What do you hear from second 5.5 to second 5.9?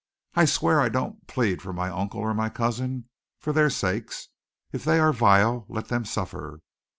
let